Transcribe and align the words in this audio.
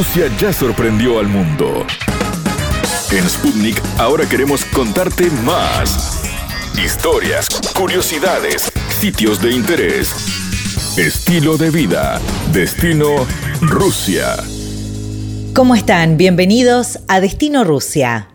Rusia 0.00 0.34
ya 0.38 0.50
sorprendió 0.50 1.18
al 1.18 1.28
mundo. 1.28 1.86
En 3.12 3.28
Sputnik 3.28 3.78
ahora 3.98 4.26
queremos 4.26 4.64
contarte 4.64 5.28
más. 5.44 6.22
Historias, 6.82 7.50
curiosidades, 7.76 8.72
sitios 8.98 9.42
de 9.42 9.50
interés, 9.50 10.10
estilo 10.96 11.58
de 11.58 11.68
vida, 11.68 12.18
destino 12.50 13.26
Rusia. 13.60 14.36
¿Cómo 15.54 15.74
están? 15.74 16.16
Bienvenidos 16.16 17.00
a 17.06 17.20
Destino 17.20 17.62
Rusia. 17.62 18.30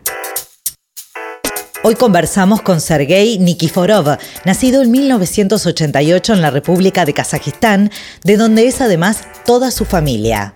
Hoy 1.81 1.95
conversamos 1.95 2.61
con 2.61 2.79
Sergei 2.79 3.39
Nikiforov, 3.39 4.19
nacido 4.45 4.83
en 4.83 4.91
1988 4.91 6.31
en 6.31 6.41
la 6.43 6.51
República 6.51 7.05
de 7.05 7.15
Kazajistán, 7.15 7.89
de 8.23 8.37
donde 8.37 8.67
es 8.67 8.81
además 8.81 9.23
toda 9.47 9.71
su 9.71 9.85
familia. 9.85 10.53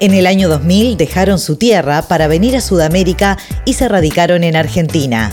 En 0.00 0.14
el 0.14 0.26
año 0.26 0.48
2000 0.48 0.96
dejaron 0.96 1.38
su 1.38 1.56
tierra 1.56 2.02
para 2.02 2.26
venir 2.26 2.56
a 2.56 2.60
Sudamérica 2.60 3.36
y 3.64 3.74
se 3.74 3.88
radicaron 3.88 4.44
en 4.44 4.56
Argentina. 4.56 5.30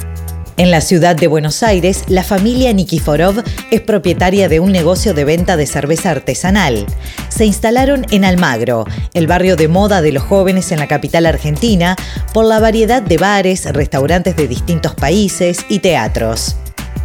En 0.57 0.71
la 0.71 0.81
ciudad 0.81 1.15
de 1.15 1.27
Buenos 1.27 1.61
Aires, 1.61 2.03
la 2.07 2.23
familia 2.23 2.73
Nikiforov 2.73 3.43
es 3.69 3.81
propietaria 3.81 4.49
de 4.49 4.59
un 4.59 4.71
negocio 4.71 5.13
de 5.13 5.23
venta 5.23 5.55
de 5.55 5.67
cerveza 5.67 6.09
artesanal. 6.09 6.87
Se 7.29 7.45
instalaron 7.45 8.07
en 8.09 8.25
Almagro, 8.25 8.85
el 9.13 9.27
barrio 9.27 9.55
de 9.55 9.67
moda 9.67 10.01
de 10.01 10.11
los 10.11 10.23
jóvenes 10.23 10.71
en 10.71 10.79
la 10.79 10.87
capital 10.87 11.27
argentina, 11.27 11.95
por 12.33 12.45
la 12.45 12.59
variedad 12.59 13.03
de 13.03 13.17
bares, 13.17 13.65
restaurantes 13.71 14.35
de 14.35 14.47
distintos 14.47 14.95
países 14.95 15.59
y 15.69 15.77
teatros. 15.77 16.55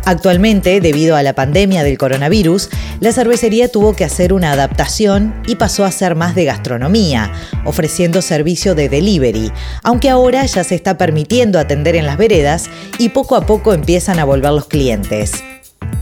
Actualmente, 0.04 0.80
debido 0.80 1.14
a 1.14 1.22
la 1.22 1.34
pandemia 1.34 1.84
del 1.84 1.96
coronavirus, 1.96 2.70
la 3.00 3.12
cervecería 3.12 3.68
tuvo 3.68 3.94
que 3.94 4.04
hacer 4.04 4.32
una 4.32 4.50
adaptación 4.52 5.34
y 5.46 5.56
pasó 5.56 5.84
a 5.84 5.92
ser 5.92 6.16
más 6.16 6.34
de 6.34 6.44
gastronomía, 6.44 7.32
ofreciendo 7.64 8.20
servicio 8.20 8.74
de 8.74 8.88
delivery, 8.88 9.52
aunque 9.84 10.10
ahora 10.10 10.44
ya 10.44 10.64
se 10.64 10.74
está 10.74 10.98
permitiendo 10.98 11.58
atender 11.58 11.94
en 11.94 12.06
las 12.06 12.18
veredas 12.18 12.68
y 12.98 13.10
poco 13.10 13.36
a 13.36 13.46
poco 13.46 13.74
empiezan 13.74 14.18
a 14.18 14.24
volver 14.24 14.52
los 14.52 14.66
clientes. 14.66 15.32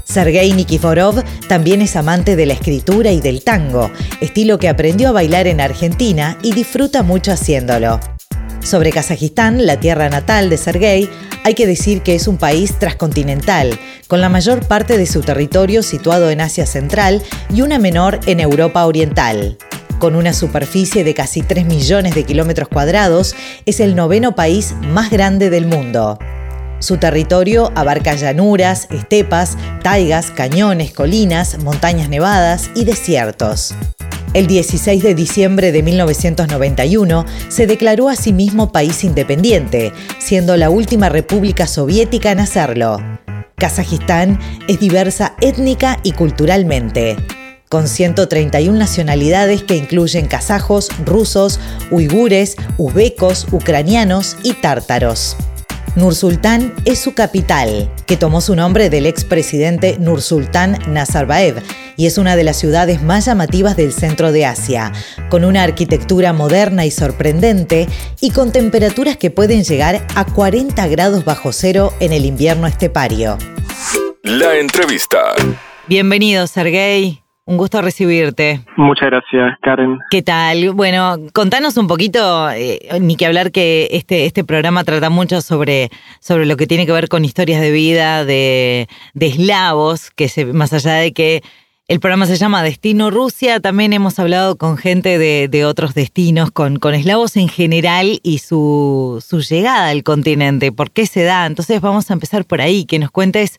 Sergei 0.04 0.52
Nikiforov 0.52 1.22
también 1.48 1.82
es 1.82 1.94
amante 1.94 2.36
de 2.36 2.46
la 2.46 2.54
escritura 2.54 3.12
y 3.12 3.20
del 3.20 3.44
tango, 3.44 3.90
estilo 4.20 4.58
que 4.58 4.68
aprendió 4.68 5.10
a 5.10 5.12
bailar 5.12 5.46
en 5.46 5.60
Argentina 5.60 6.38
y 6.42 6.52
disfruta 6.52 7.02
mucho 7.02 7.32
haciéndolo. 7.32 8.00
Sobre 8.62 8.92
Kazajistán, 8.92 9.66
la 9.66 9.80
tierra 9.80 10.08
natal 10.08 10.50
de 10.50 10.56
Sergei, 10.56 11.08
hay 11.44 11.54
que 11.54 11.66
decir 11.66 12.02
que 12.02 12.14
es 12.14 12.28
un 12.28 12.36
país 12.36 12.78
transcontinental, 12.78 13.78
con 14.06 14.20
la 14.20 14.28
mayor 14.28 14.66
parte 14.66 14.98
de 14.98 15.06
su 15.06 15.22
territorio 15.22 15.82
situado 15.82 16.30
en 16.30 16.40
Asia 16.40 16.66
Central 16.66 17.22
y 17.52 17.62
una 17.62 17.78
menor 17.78 18.20
en 18.26 18.40
Europa 18.40 18.84
Oriental. 18.84 19.56
Con 19.98 20.14
una 20.14 20.32
superficie 20.32 21.04
de 21.04 21.14
casi 21.14 21.42
3 21.42 21.66
millones 21.66 22.14
de 22.14 22.24
kilómetros 22.24 22.68
cuadrados, 22.68 23.34
es 23.66 23.80
el 23.80 23.96
noveno 23.96 24.34
país 24.34 24.74
más 24.92 25.10
grande 25.10 25.50
del 25.50 25.66
mundo. 25.66 26.18
Su 26.78 26.96
territorio 26.96 27.70
abarca 27.74 28.14
llanuras, 28.14 28.88
estepas, 28.90 29.56
taigas, 29.82 30.30
cañones, 30.30 30.92
colinas, 30.92 31.58
montañas 31.62 32.08
nevadas 32.08 32.70
y 32.74 32.84
desiertos. 32.84 33.74
El 34.32 34.46
16 34.46 35.02
de 35.02 35.16
diciembre 35.16 35.72
de 35.72 35.82
1991 35.82 37.26
se 37.48 37.66
declaró 37.66 38.08
a 38.08 38.14
sí 38.14 38.32
mismo 38.32 38.70
país 38.70 39.02
independiente, 39.02 39.92
siendo 40.20 40.56
la 40.56 40.70
última 40.70 41.08
república 41.08 41.66
soviética 41.66 42.30
en 42.30 42.38
hacerlo. 42.38 42.98
Kazajistán 43.56 44.38
es 44.68 44.78
diversa 44.78 45.34
étnica 45.40 45.98
y 46.04 46.12
culturalmente, 46.12 47.16
con 47.68 47.88
131 47.88 48.78
nacionalidades 48.78 49.64
que 49.64 49.76
incluyen 49.76 50.28
kazajos, 50.28 50.90
rusos, 51.04 51.58
uigures, 51.90 52.54
uzbecos, 52.78 53.48
ucranianos 53.50 54.36
y 54.44 54.52
tártaros. 54.54 55.36
Nursultán 55.96 56.72
es 56.84 57.00
su 57.00 57.14
capital, 57.14 57.92
que 58.06 58.16
tomó 58.16 58.40
su 58.40 58.54
nombre 58.54 58.90
del 58.90 59.06
expresidente 59.06 59.96
Nursultán 59.98 60.78
Nazarbayev 60.86 61.62
y 61.96 62.06
es 62.06 62.16
una 62.16 62.36
de 62.36 62.44
las 62.44 62.56
ciudades 62.56 63.02
más 63.02 63.26
llamativas 63.26 63.76
del 63.76 63.92
centro 63.92 64.30
de 64.30 64.46
Asia, 64.46 64.92
con 65.28 65.44
una 65.44 65.64
arquitectura 65.64 66.32
moderna 66.32 66.86
y 66.86 66.90
sorprendente 66.90 67.88
y 68.20 68.30
con 68.30 68.52
temperaturas 68.52 69.16
que 69.16 69.30
pueden 69.30 69.64
llegar 69.64 70.06
a 70.14 70.24
40 70.24 70.86
grados 70.86 71.24
bajo 71.24 71.52
cero 71.52 71.92
en 72.00 72.12
el 72.12 72.24
invierno 72.24 72.66
estepario. 72.66 73.36
La 74.22 74.56
entrevista. 74.56 75.34
Bienvenido, 75.88 76.46
Sergei. 76.46 77.20
Un 77.50 77.56
gusto 77.56 77.82
recibirte. 77.82 78.60
Muchas 78.76 79.10
gracias, 79.10 79.58
Karen. 79.60 79.98
¿Qué 80.08 80.22
tal? 80.22 80.72
Bueno, 80.72 81.16
contanos 81.32 81.76
un 81.78 81.88
poquito, 81.88 82.48
eh, 82.52 82.78
ni 83.00 83.16
que 83.16 83.26
hablar 83.26 83.50
que 83.50 83.88
este, 83.90 84.26
este 84.26 84.44
programa 84.44 84.84
trata 84.84 85.10
mucho 85.10 85.40
sobre, 85.40 85.88
sobre 86.20 86.46
lo 86.46 86.56
que 86.56 86.68
tiene 86.68 86.86
que 86.86 86.92
ver 86.92 87.08
con 87.08 87.24
historias 87.24 87.60
de 87.60 87.72
vida 87.72 88.24
de, 88.24 88.86
de 89.14 89.26
eslavos, 89.26 90.12
que 90.12 90.28
se, 90.28 90.44
más 90.44 90.72
allá 90.72 90.92
de 90.94 91.12
que 91.12 91.42
el 91.90 91.98
programa 91.98 92.24
se 92.26 92.36
llama 92.36 92.62
Destino 92.62 93.10
Rusia. 93.10 93.58
También 93.58 93.92
hemos 93.92 94.20
hablado 94.20 94.56
con 94.56 94.76
gente 94.76 95.18
de, 95.18 95.64
otros 95.64 95.92
destinos, 95.92 96.52
con, 96.52 96.78
con, 96.78 96.94
eslavos 96.94 97.36
en 97.36 97.48
general 97.48 98.20
y 98.22 98.38
su, 98.38 99.20
su, 99.26 99.40
llegada 99.40 99.88
al 99.88 100.04
continente, 100.04 100.70
por 100.70 100.92
qué 100.92 101.06
se 101.06 101.24
da. 101.24 101.46
Entonces 101.46 101.80
vamos 101.80 102.08
a 102.08 102.12
empezar 102.12 102.44
por 102.44 102.60
ahí, 102.60 102.84
que 102.84 103.00
nos 103.00 103.10
cuentes 103.10 103.58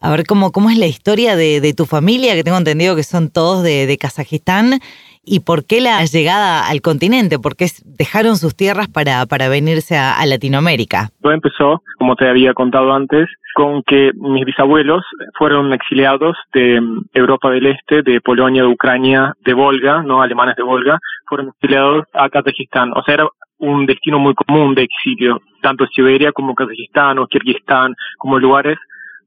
a 0.00 0.12
ver 0.12 0.24
cómo, 0.26 0.52
cómo 0.52 0.70
es 0.70 0.78
la 0.78 0.86
historia 0.86 1.34
de, 1.34 1.74
tu 1.76 1.84
familia, 1.84 2.34
que 2.34 2.44
tengo 2.44 2.56
entendido 2.56 2.94
que 2.94 3.02
son 3.02 3.30
todos 3.30 3.64
de, 3.64 3.88
de 3.88 3.98
Kazajistán 3.98 4.80
y 5.24 5.40
por 5.40 5.66
qué 5.66 5.80
la 5.80 6.04
llegada 6.04 6.68
al 6.68 6.80
continente, 6.80 7.38
por 7.38 7.56
qué 7.56 7.66
dejaron 7.84 8.36
sus 8.36 8.56
tierras 8.56 8.88
para, 8.88 9.24
para 9.26 9.48
venirse 9.48 9.96
a, 9.96 10.24
Latinoamérica. 10.26 11.10
Todo 11.20 11.32
empezó, 11.32 11.82
como 11.98 12.16
te 12.16 12.28
había 12.28 12.54
contado 12.54 12.92
antes, 12.92 13.28
con 13.54 13.82
que 13.82 14.12
mis 14.14 14.44
bisabuelos 14.44 15.04
fueron 15.38 15.72
exiliados 15.72 16.36
de 16.54 16.80
mm, 16.80 17.06
Europa 17.12 17.50
del 17.50 17.66
Este, 17.66 18.02
de 18.02 18.20
Polonia, 18.20 18.62
de 18.62 18.68
Ucrania, 18.68 19.34
de 19.44 19.52
Volga, 19.52 20.02
no 20.02 20.22
alemanes 20.22 20.56
de 20.56 20.62
Volga, 20.62 20.98
fueron 21.26 21.48
exiliados 21.48 22.04
a 22.14 22.28
Kazajistán. 22.30 22.92
O 22.96 23.02
sea, 23.02 23.14
era 23.14 23.28
un 23.58 23.86
destino 23.86 24.18
muy 24.18 24.34
común 24.34 24.74
de 24.74 24.82
exilio, 24.82 25.40
tanto 25.60 25.86
Siberia 25.86 26.32
como 26.32 26.54
Kazajistán 26.54 27.18
o 27.18 27.26
Kirguistán, 27.26 27.94
como 28.18 28.38
lugares 28.38 28.78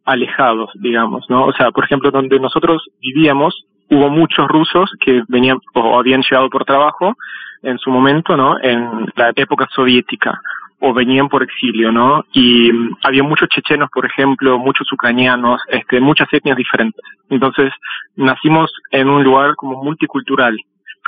alejados, 0.05 0.69
digamos, 0.75 1.25
¿no? 1.29 1.45
O 1.45 1.53
sea, 1.53 1.71
por 1.71 1.85
ejemplo, 1.85 2.11
donde 2.11 2.39
nosotros 2.39 2.83
vivíamos, 3.01 3.65
hubo 3.89 4.09
muchos 4.09 4.47
rusos 4.47 4.91
que 4.99 5.23
venían 5.27 5.59
o 5.73 5.99
habían 5.99 6.21
llegado 6.21 6.49
por 6.49 6.65
trabajo 6.65 7.15
en 7.61 7.77
su 7.79 7.89
momento, 7.89 8.35
¿no? 8.37 8.57
En 8.61 9.07
la 9.15 9.31
época 9.35 9.67
soviética 9.73 10.39
o 10.79 10.93
venían 10.93 11.29
por 11.29 11.41
exilio, 11.43 11.91
¿no? 11.91 12.25
Y 12.33 12.71
mm, 12.71 12.97
había 13.03 13.23
muchos 13.23 13.49
chechenos, 13.49 13.89
por 13.91 14.05
ejemplo, 14.05 14.59
muchos 14.59 14.91
ucranianos, 14.91 15.61
este, 15.69 15.99
muchas 15.99 16.27
etnias 16.31 16.57
diferentes. 16.57 17.03
Entonces, 17.29 17.71
nacimos 18.15 18.71
en 18.91 19.09
un 19.09 19.23
lugar 19.23 19.55
como 19.55 19.83
multicultural. 19.83 20.55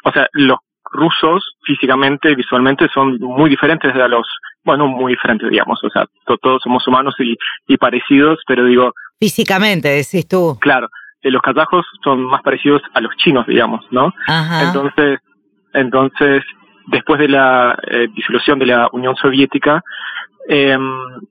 O 0.03 0.11
sea, 0.11 0.27
los 0.33 0.57
rusos 0.91 1.57
físicamente, 1.63 2.33
visualmente 2.33 2.88
son 2.94 3.17
muy 3.19 3.49
diferentes 3.49 3.94
a 3.94 4.07
los, 4.07 4.25
bueno, 4.63 4.88
muy 4.88 5.13
diferentes, 5.13 5.49
digamos, 5.49 5.83
o 5.83 5.89
sea, 5.89 6.05
todos 6.41 6.61
somos 6.63 6.88
humanos 6.88 7.13
y, 7.19 7.35
y 7.67 7.77
parecidos, 7.77 8.39
pero 8.47 8.63
digo... 8.63 8.94
Físicamente, 9.19 9.89
decís 9.89 10.27
tú. 10.27 10.57
Claro, 10.61 10.88
eh, 11.22 11.31
los 11.31 11.41
kazajos 11.41 11.85
son 12.03 12.23
más 12.23 12.41
parecidos 12.41 12.81
a 12.94 13.01
los 13.01 13.16
chinos, 13.17 13.45
digamos, 13.47 13.85
¿no? 13.91 14.13
Entonces, 14.61 15.19
entonces, 15.73 16.44
después 16.88 17.19
de 17.19 17.29
la 17.29 17.78
eh, 17.88 18.07
disolución 18.13 18.59
de 18.59 18.67
la 18.67 18.89
Unión 18.91 19.16
Soviética, 19.16 19.83
eh, 20.50 20.77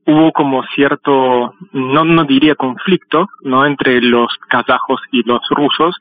hubo 0.07 0.33
como 0.33 0.63
cierto, 0.75 1.55
no, 1.73 2.05
no 2.05 2.25
diría 2.25 2.55
conflicto, 2.55 3.29
¿no? 3.43 3.65
Entre 3.65 4.01
los 4.03 4.29
kazajos 4.49 5.01
y 5.11 5.23
los 5.27 5.41
rusos, 5.51 5.97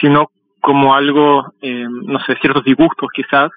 sino 0.00 0.30
como 0.60 0.94
algo, 0.94 1.52
eh, 1.60 1.86
no 1.88 2.18
sé, 2.20 2.36
ciertos 2.36 2.64
disgustos 2.64 3.08
quizás 3.14 3.50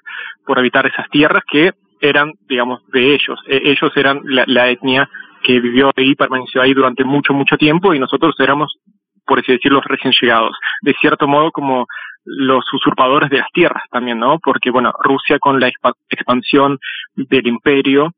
por 0.46 0.58
habitar 0.58 0.86
esas 0.86 1.08
tierras 1.10 1.42
que 1.50 1.72
eran, 2.00 2.32
digamos, 2.48 2.80
de 2.88 3.14
ellos. 3.14 3.38
E, 3.46 3.62
ellos 3.64 3.90
eran 3.96 4.20
la, 4.24 4.44
la 4.46 4.68
etnia 4.68 5.08
que 5.42 5.60
vivió 5.60 5.90
ahí, 5.96 6.14
permaneció 6.14 6.62
ahí 6.62 6.74
durante 6.74 7.04
mucho, 7.04 7.34
mucho 7.34 7.56
tiempo 7.56 7.94
y 7.94 7.98
nosotros 7.98 8.34
éramos 8.38 8.78
por 9.26 9.38
así 9.40 9.52
decirlo, 9.52 9.80
recién 9.84 10.12
llegados. 10.20 10.56
De 10.82 10.94
cierto 11.00 11.26
modo, 11.26 11.50
como 11.50 11.86
los 12.24 12.64
usurpadores 12.72 13.30
de 13.30 13.38
las 13.38 13.50
tierras 13.52 13.82
también, 13.90 14.18
¿no? 14.18 14.38
Porque, 14.38 14.70
bueno, 14.70 14.92
Rusia 14.98 15.38
con 15.38 15.60
la 15.60 15.70
expansión 16.10 16.78
del 17.14 17.46
imperio 17.46 18.12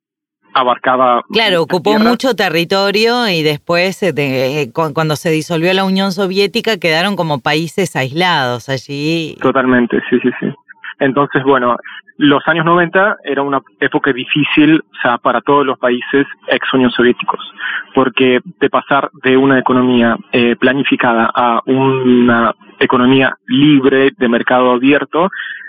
abarcaba... 0.54 1.22
Claro, 1.30 1.62
ocupó 1.62 1.98
mucho 1.98 2.34
territorio 2.34 3.28
y 3.28 3.42
después, 3.42 4.02
eh, 4.02 4.14
eh, 4.16 4.72
cuando 4.72 5.16
se 5.16 5.30
disolvió 5.30 5.72
la 5.74 5.84
Unión 5.84 6.12
Soviética, 6.12 6.78
quedaron 6.78 7.16
como 7.16 7.40
países 7.40 7.94
aislados 7.94 8.68
allí. 8.68 9.36
Totalmente, 9.42 10.00
sí, 10.08 10.18
sí, 10.22 10.30
sí. 10.40 10.46
Entonces, 10.98 11.42
bueno, 11.42 11.76
los 12.18 12.46
años 12.48 12.64
90 12.64 13.16
era 13.24 13.42
una 13.42 13.60
época 13.80 14.12
difícil 14.12 14.80
o 14.80 15.00
sea, 15.02 15.18
para 15.18 15.40
todos 15.42 15.66
los 15.66 15.78
países 15.78 16.26
ex 16.48 16.72
Unión 16.72 16.90
Soviéticos, 16.90 17.40
porque 17.94 18.40
de 18.58 18.70
pasar 18.70 19.10
de 19.22 19.36
una 19.36 19.58
economía 19.58 20.16
eh, 20.32 20.56
planificada 20.56 21.30
a 21.34 21.60
una 21.66 22.54
economía 22.78 23.34
libre 23.46 24.10
de 24.16 24.28
mercado 24.28 24.72
abierto, 24.72 25.28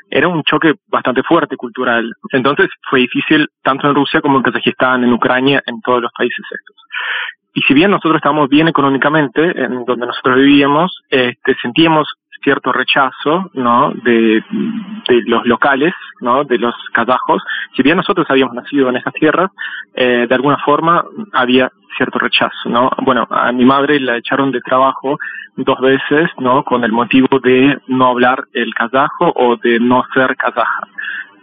era 0.10 0.30
un 0.30 0.42
choque 0.44 0.76
bastante 0.88 1.22
fuerte 1.24 1.58
cultural. 1.58 2.14
Entonces 2.32 2.70
fue 2.90 3.02
difícil 3.02 3.50
tanto 3.62 3.90
en 3.90 3.96
Rusia 3.96 4.22
como 4.22 4.38
en 4.38 4.44
Kazajistán, 4.44 5.04
en 5.04 5.12
Ucrania, 5.12 5.62
en 5.66 5.82
todos 5.82 6.02
los 6.02 6.12
países 6.18 6.46
estos. 6.50 6.76
Y 7.54 7.62
si 7.64 7.74
bien 7.74 7.92
nosotros 7.92 8.18
estábamos 8.18 8.50
bien 8.50 8.68
económicamente, 8.68 9.42
en 9.42 9.84
donde 9.84 10.06
nosotros 10.06 10.38
vivíamos, 10.38 10.96
este, 11.10 11.56
sentíamos 11.62 12.08
cierto 12.44 12.72
rechazo, 12.72 13.50
¿no? 13.54 13.92
De, 14.04 14.44
de 15.08 15.22
los 15.26 15.46
locales, 15.46 15.94
¿no? 16.22 16.44
De 16.44 16.58
los 16.58 16.76
kazajos. 16.94 17.42
Si 17.76 17.84
bien 17.84 17.98
nosotros 17.98 18.28
habíamos 18.30 18.56
nacido 18.56 18.90
en 18.90 18.98
esas 18.98 19.14
tierras, 19.14 19.52
eh, 19.94 20.26
de 20.28 20.36
alguna 20.36 20.58
forma 20.58 21.04
había 21.34 21.72
cierto 21.96 22.20
rechazo, 22.20 22.70
¿no? 22.70 22.92
Bueno, 23.04 23.28
a 23.30 23.52
mi 23.52 23.66
madre 23.66 24.00
la 24.00 24.18
echaron 24.18 24.52
de 24.52 24.62
trabajo 24.62 25.18
dos 25.56 25.80
veces, 25.80 26.30
¿no? 26.38 26.64
Con 26.64 26.84
el 26.84 26.92
motivo 26.92 27.40
de 27.40 27.80
no 27.88 28.08
hablar 28.08 28.46
el 28.54 28.74
kazajo 28.74 29.34
o 29.36 29.58
de 29.58 29.80
no 29.80 30.04
ser 30.14 30.36
kazaja. 30.36 30.88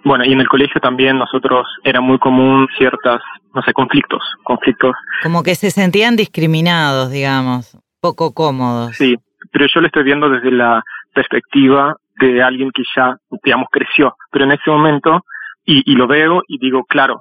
Bueno, 0.05 0.25
y 0.25 0.33
en 0.33 0.41
el 0.41 0.49
colegio 0.49 0.81
también 0.81 1.19
nosotros 1.19 1.67
era 1.83 2.01
muy 2.01 2.19
común 2.19 2.69
ciertas, 2.77 3.23
no 3.55 3.63
sé, 3.63 3.73
conflictos, 3.73 4.23
conflictos. 4.43 4.95
Como 5.23 5.43
que 5.43 5.55
se 5.55 5.71
sentían 5.71 6.15
discriminados, 6.15 7.11
digamos, 7.11 7.79
poco 8.01 8.35
cómodos. 8.35 8.97
Sí, 8.97 9.17
pero 9.51 9.67
yo 9.67 9.81
lo 9.81 9.87
estoy 9.87 10.05
viendo 10.05 10.29
desde 10.29 10.51
la 10.51 10.85
perspectiva 11.15 11.97
de 12.21 12.43
alguien 12.43 12.71
que 12.71 12.83
ya, 12.97 13.17
digamos, 13.43 13.69
creció. 13.71 14.17
Pero 14.31 14.45
en 14.45 14.53
ese 14.53 14.71
momento, 14.71 15.25
y, 15.65 15.91
y 15.91 15.95
lo 15.95 16.07
veo 16.07 16.43
y 16.49 16.59
digo, 16.59 16.85
claro, 16.85 17.21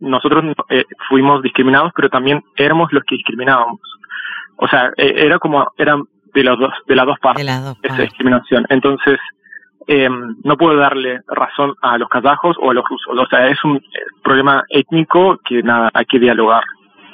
nosotros 0.00 0.44
eh, 0.70 0.84
fuimos 1.08 1.42
discriminados, 1.42 1.92
pero 1.94 2.08
también 2.08 2.42
éramos 2.56 2.92
los 2.92 3.04
que 3.04 3.16
discriminábamos. 3.16 3.80
O 4.56 4.66
sea, 4.68 4.92
e, 4.96 5.26
era 5.26 5.38
como, 5.38 5.66
eran 5.76 6.04
de 6.34 6.44
los 6.44 6.58
dos, 6.58 6.72
de 6.86 6.96
las 6.96 7.06
dos 7.06 7.18
partes, 7.18 7.46
dos 7.62 7.78
esa 7.82 8.02
discriminación. 8.02 8.66
Entonces, 8.68 9.18
eh, 9.86 10.08
no 10.44 10.56
puedo 10.56 10.76
darle 10.76 11.20
razón 11.28 11.74
a 11.82 11.98
los 11.98 12.08
kazajos 12.08 12.56
o 12.60 12.70
a 12.70 12.74
los 12.74 12.84
rusos. 12.88 13.18
O 13.18 13.26
sea, 13.26 13.48
es 13.48 13.62
un 13.64 13.76
eh, 13.76 13.80
problema 14.22 14.64
étnico 14.68 15.38
que 15.44 15.62
nada, 15.62 15.90
hay 15.92 16.04
que 16.06 16.18
dialogar 16.18 16.62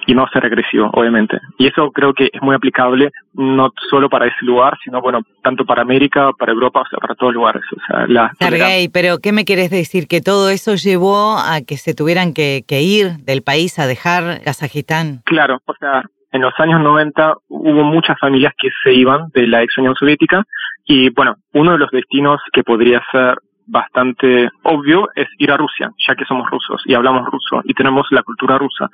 y 0.06 0.14
no 0.14 0.26
ser 0.32 0.42
regresivo, 0.42 0.88
obviamente. 0.92 1.38
Y 1.58 1.66
eso 1.66 1.90
creo 1.90 2.14
que 2.14 2.30
es 2.32 2.42
muy 2.42 2.54
aplicable 2.54 3.10
no 3.34 3.72
solo 3.90 4.08
para 4.08 4.26
ese 4.26 4.42
lugar, 4.42 4.78
sino 4.82 5.00
bueno, 5.00 5.20
tanto 5.42 5.64
para 5.64 5.82
América, 5.82 6.30
para 6.38 6.52
Europa, 6.52 6.82
o 6.82 6.88
sea, 6.88 6.98
para 6.98 7.14
todos 7.14 7.34
lugares. 7.34 7.62
O 7.76 7.80
sea, 7.86 8.06
la 8.06 8.32
Sergei, 8.38 8.88
pero 8.88 9.18
¿qué 9.18 9.32
me 9.32 9.44
quieres 9.44 9.70
decir? 9.70 10.06
¿Que 10.08 10.20
todo 10.20 10.48
eso 10.50 10.74
llevó 10.74 11.36
a 11.38 11.60
que 11.66 11.76
se 11.76 11.94
tuvieran 11.94 12.32
que, 12.32 12.62
que 12.66 12.82
ir 12.82 13.16
del 13.24 13.42
país 13.42 13.78
a 13.78 13.86
dejar 13.86 14.42
Kazajistán? 14.42 15.22
Claro, 15.24 15.58
o 15.66 15.74
sea, 15.74 16.02
en 16.32 16.42
los 16.42 16.54
años 16.58 16.80
90 16.80 17.34
hubo 17.48 17.84
muchas 17.84 18.18
familias 18.18 18.52
que 18.58 18.68
se 18.82 18.92
iban 18.92 19.28
de 19.34 19.46
la 19.46 19.62
ex 19.62 19.76
Unión 19.78 19.94
Soviética 19.94 20.44
y 20.84 21.10
bueno, 21.10 21.36
uno 21.52 21.72
de 21.72 21.78
los 21.78 21.90
destinos 21.90 22.40
que 22.52 22.62
podría 22.62 23.02
ser 23.10 23.36
bastante 23.66 24.50
obvio 24.62 25.08
es 25.14 25.26
ir 25.38 25.50
a 25.50 25.56
Rusia, 25.56 25.90
ya 26.06 26.14
que 26.14 26.24
somos 26.24 26.48
rusos 26.50 26.82
y 26.86 26.94
hablamos 26.94 27.26
ruso 27.26 27.62
y 27.64 27.74
tenemos 27.74 28.06
la 28.10 28.22
cultura 28.22 28.58
rusa 28.58 28.88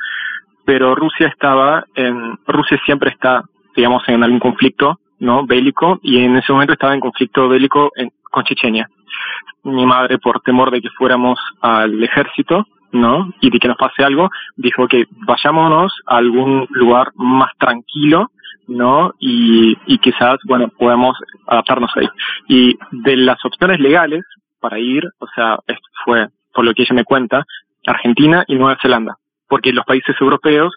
pero 0.64 0.94
Rusia 0.94 1.28
estaba 1.28 1.84
en, 1.94 2.38
Rusia 2.46 2.80
siempre 2.84 3.10
está, 3.10 3.42
digamos, 3.74 4.02
en 4.08 4.22
algún 4.22 4.40
conflicto, 4.40 5.00
¿no? 5.18 5.44
Bélico, 5.46 5.98
y 6.02 6.18
en 6.18 6.36
ese 6.36 6.52
momento 6.52 6.72
estaba 6.72 6.94
en 6.94 7.00
conflicto 7.00 7.48
bélico 7.48 7.90
con 8.30 8.44
Chechenia. 8.44 8.88
Mi 9.64 9.86
madre, 9.86 10.18
por 10.18 10.40
temor 10.40 10.70
de 10.70 10.80
que 10.80 10.90
fuéramos 10.90 11.38
al 11.60 12.02
ejército, 12.02 12.66
¿no? 12.92 13.32
Y 13.40 13.50
de 13.50 13.58
que 13.58 13.68
nos 13.68 13.76
pase 13.76 14.04
algo, 14.04 14.30
dijo 14.56 14.86
que 14.86 15.06
vayámonos 15.26 15.92
a 16.06 16.16
algún 16.16 16.66
lugar 16.70 17.12
más 17.14 17.50
tranquilo, 17.58 18.30
¿no? 18.68 19.14
Y, 19.18 19.76
y 19.86 19.98
quizás, 19.98 20.38
bueno, 20.44 20.68
podemos 20.68 21.16
adaptarnos 21.46 21.90
ahí. 21.96 22.08
Y 22.48 22.76
de 22.90 23.16
las 23.16 23.44
opciones 23.44 23.80
legales 23.80 24.24
para 24.62 24.78
ir, 24.78 25.04
o 25.18 25.26
sea, 25.34 25.58
fue, 26.06 26.28
por 26.54 26.64
lo 26.64 26.72
que 26.72 26.82
ella 26.82 26.94
me 26.94 27.04
cuenta, 27.04 27.44
Argentina 27.84 28.44
y 28.46 28.54
Nueva 28.54 28.78
Zelanda 28.80 29.16
porque 29.52 29.70
los 29.70 29.84
países 29.84 30.16
europeos 30.18 30.72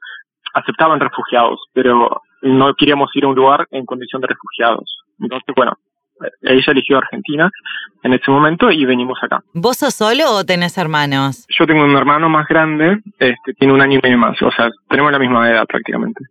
aceptaban 0.54 1.00
refugiados, 1.00 1.62
pero 1.72 2.22
no 2.42 2.74
queríamos 2.74 3.10
ir 3.16 3.24
a 3.24 3.30
un 3.30 3.36
lugar 3.36 3.66
en 3.72 3.86
condición 3.86 4.22
de 4.22 4.28
refugiados. 4.28 5.00
Entonces, 5.18 5.56
bueno, 5.56 5.78
ella 6.42 6.72
eligió 6.74 6.98
Argentina 6.98 7.50
en 8.04 8.14
ese 8.14 8.30
momento 8.30 8.70
y 8.70 8.84
venimos 8.84 9.18
acá. 9.24 9.42
¿Vos 9.54 9.78
sos 9.78 9.94
solo 9.94 10.26
o 10.30 10.44
tenés 10.44 10.78
hermanos? 10.78 11.46
Yo 11.58 11.66
tengo 11.66 11.86
un 11.86 11.96
hermano 11.96 12.28
más 12.28 12.50
grande, 12.50 13.00
este, 13.18 13.54
tiene 13.54 13.74
un 13.74 13.80
año 13.80 13.98
y 13.98 14.02
medio 14.02 14.18
más, 14.18 14.42
o 14.42 14.52
sea, 14.52 14.70
tenemos 14.90 15.10
la 15.10 15.20
misma 15.20 15.50
edad 15.50 15.66
prácticamente. 15.66 16.26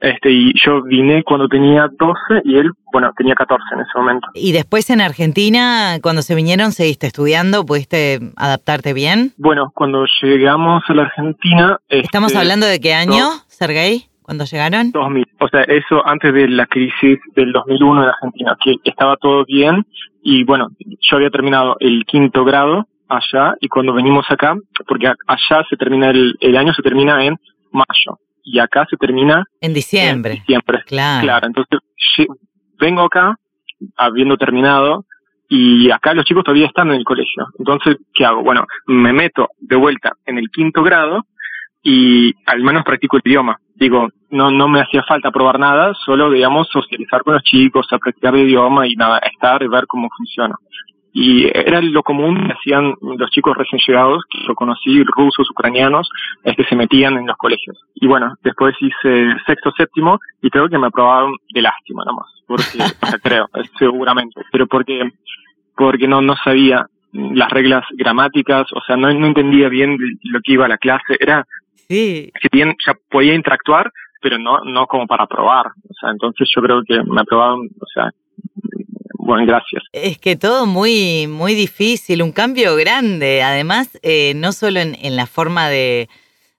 Este, 0.00 0.30
y 0.30 0.52
yo 0.64 0.82
vine 0.82 1.22
cuando 1.24 1.48
tenía 1.48 1.88
12 1.98 2.42
y 2.44 2.56
él, 2.56 2.70
bueno, 2.92 3.12
tenía 3.16 3.34
14 3.34 3.64
en 3.72 3.80
ese 3.80 3.90
momento. 3.96 4.28
¿Y 4.34 4.52
después 4.52 4.90
en 4.90 5.00
Argentina, 5.00 5.98
cuando 6.02 6.22
se 6.22 6.34
vinieron, 6.34 6.72
seguiste 6.72 7.06
estudiando? 7.06 7.64
¿Pudiste 7.64 8.20
adaptarte 8.36 8.92
bien? 8.92 9.32
Bueno, 9.38 9.72
cuando 9.74 10.04
llegamos 10.22 10.82
a 10.88 10.94
la 10.94 11.02
Argentina... 11.02 11.78
¿Estamos 11.88 12.32
este, 12.32 12.38
hablando 12.38 12.66
de 12.66 12.78
qué 12.80 12.94
año, 12.94 13.28
Sergei? 13.48 14.06
¿Cuando 14.22 14.44
llegaron? 14.44 14.90
2000. 14.90 15.24
O 15.40 15.48
sea, 15.48 15.62
eso 15.62 16.06
antes 16.06 16.34
de 16.34 16.48
la 16.48 16.66
crisis 16.66 17.18
del 17.34 17.52
2001 17.52 18.02
en 18.02 18.08
Argentina, 18.08 18.56
que 18.62 18.74
estaba 18.84 19.16
todo 19.16 19.44
bien 19.44 19.86
y 20.22 20.44
bueno, 20.44 20.68
yo 21.00 21.16
había 21.16 21.30
terminado 21.30 21.76
el 21.78 22.04
quinto 22.04 22.44
grado 22.44 22.86
allá 23.08 23.54
y 23.60 23.68
cuando 23.68 23.94
venimos 23.94 24.26
acá, 24.28 24.56
porque 24.88 25.06
allá 25.06 25.64
se 25.70 25.76
termina 25.76 26.10
el, 26.10 26.36
el 26.40 26.56
año 26.56 26.74
se 26.74 26.82
termina 26.82 27.24
en 27.24 27.36
mayo 27.70 28.18
y 28.46 28.60
acá 28.60 28.86
se 28.88 28.96
termina 28.96 29.44
en 29.60 29.74
diciembre. 29.74 30.34
En 30.34 30.38
diciembre. 30.38 30.82
Claro. 30.86 31.22
Claro, 31.24 31.46
entonces 31.48 31.80
vengo 32.78 33.02
acá 33.02 33.36
habiendo 33.96 34.36
terminado 34.36 35.04
y 35.48 35.90
acá 35.90 36.14
los 36.14 36.24
chicos 36.24 36.44
todavía 36.44 36.66
están 36.66 36.88
en 36.88 36.94
el 36.94 37.04
colegio. 37.04 37.46
Entonces, 37.58 37.96
¿qué 38.14 38.24
hago? 38.24 38.42
Bueno, 38.42 38.64
me 38.86 39.12
meto 39.12 39.48
de 39.58 39.76
vuelta 39.76 40.12
en 40.24 40.38
el 40.38 40.48
quinto 40.50 40.82
grado 40.82 41.26
y 41.82 42.32
al 42.46 42.62
menos 42.62 42.84
practico 42.84 43.16
el 43.16 43.22
idioma. 43.24 43.58
Digo, 43.74 44.08
no, 44.30 44.50
no 44.50 44.68
me 44.68 44.80
hacía 44.80 45.02
falta 45.02 45.30
probar 45.30 45.58
nada, 45.58 45.92
solo, 46.04 46.30
digamos, 46.30 46.68
socializar 46.68 47.22
con 47.22 47.34
los 47.34 47.42
chicos, 47.42 47.86
a 47.90 47.98
practicar 47.98 48.34
el 48.34 48.48
idioma 48.48 48.86
y 48.86 48.94
nada, 48.94 49.18
estar 49.18 49.62
y 49.62 49.68
ver 49.68 49.86
cómo 49.86 50.08
funciona 50.16 50.56
y 51.18 51.46
era 51.46 51.80
lo 51.80 52.02
común 52.02 52.46
que 52.46 52.52
hacían 52.52 52.94
los 53.00 53.30
chicos 53.30 53.56
recién 53.56 53.80
llegados, 53.86 54.22
que 54.28 54.36
yo 54.46 54.54
conocí, 54.54 55.02
rusos, 55.02 55.48
ucranianos, 55.50 56.10
es 56.44 56.54
que 56.54 56.64
se 56.64 56.76
metían 56.76 57.16
en 57.16 57.26
los 57.26 57.38
colegios. 57.38 57.78
Y 57.94 58.06
bueno, 58.06 58.34
después 58.44 58.74
hice 58.78 59.34
sexto, 59.46 59.72
séptimo, 59.78 60.18
y 60.42 60.50
creo 60.50 60.68
que 60.68 60.76
me 60.76 60.88
aprobaron 60.88 61.34
de 61.54 61.62
lástima 61.62 62.04
nomás, 62.04 62.26
porque, 62.46 62.82
o 62.82 63.06
sea, 63.06 63.18
creo, 63.22 63.48
seguramente, 63.78 64.42
pero 64.52 64.66
porque, 64.66 65.10
porque 65.74 66.06
no, 66.06 66.20
no 66.20 66.36
sabía 66.36 66.84
las 67.12 67.50
reglas 67.50 67.86
gramáticas, 67.92 68.66
o 68.74 68.82
sea, 68.86 68.98
no, 68.98 69.10
no 69.14 69.26
entendía 69.26 69.70
bien 69.70 69.96
lo 70.22 70.40
que 70.42 70.52
iba 70.52 70.66
a 70.66 70.68
la 70.68 70.76
clase, 70.76 71.16
era, 71.18 71.46
sí. 71.88 72.30
si 72.42 72.48
bien 72.52 72.76
ya 72.86 72.92
podía 73.08 73.32
interactuar, 73.32 73.90
pero 74.20 74.36
no, 74.36 74.58
no 74.66 74.86
como 74.86 75.06
para 75.06 75.26
probar, 75.26 75.68
o 75.68 75.94
sea, 75.98 76.10
entonces 76.10 76.46
yo 76.54 76.60
creo 76.60 76.82
que 76.86 77.02
me 77.04 77.22
aprobaron, 77.22 77.70
o 77.80 77.86
sea, 77.86 78.10
bueno, 79.26 79.44
gracias. 79.44 79.82
Es 79.92 80.18
que 80.18 80.36
todo 80.36 80.66
muy, 80.66 81.26
muy 81.26 81.54
difícil, 81.54 82.22
un 82.22 82.32
cambio 82.32 82.76
grande. 82.76 83.42
Además, 83.42 83.98
eh, 84.02 84.32
no 84.36 84.52
solo 84.52 84.80
en, 84.80 84.96
en, 85.02 85.16
la 85.16 85.26
forma 85.26 85.68
de, 85.68 86.08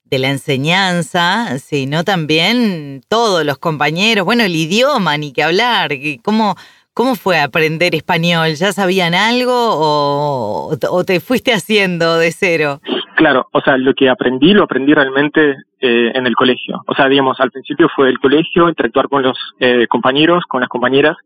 de 0.06 0.20
la 0.20 0.30
enseñanza, 0.30 1.58
sino 1.60 2.04
también 2.04 3.02
todos 3.10 3.46
los 3.46 3.58
compañeros, 3.58 4.26
bueno, 4.26 4.44
el 4.44 4.56
idioma, 4.56 5.18
ni 5.18 5.32
que 5.34 5.44
hablar. 5.44 5.92
¿Cómo, 6.24 6.56
cómo 6.94 7.16
fue 7.16 7.40
aprender 7.40 7.96
español? 7.96 8.56
¿Ya 8.56 8.74
sabían 8.74 9.16
algo 9.16 9.54
o, 9.54 10.78
o 10.92 11.04
te 11.06 11.20
fuiste 11.20 11.54
haciendo 11.54 12.18
de 12.18 12.32
cero? 12.32 12.82
Claro, 13.16 13.48
o 13.52 13.62
sea, 13.62 13.78
lo 13.78 13.96
que 13.96 14.10
aprendí 14.10 14.54
lo 14.54 14.64
aprendí 14.64 14.94
realmente 14.94 15.56
eh, 15.80 16.12
en 16.14 16.28
el 16.28 16.36
colegio. 16.36 16.84
O 16.86 16.94
sea, 16.94 17.08
digamos, 17.08 17.40
al 17.40 17.50
principio 17.50 17.90
fue 17.96 18.10
el 18.10 18.20
colegio, 18.20 18.70
interactuar 18.70 19.10
con 19.10 19.24
los 19.24 19.38
eh, 19.60 19.88
compañeros, 19.88 20.44
con 20.48 20.62
las 20.62 20.70
compañeras, 20.70 21.18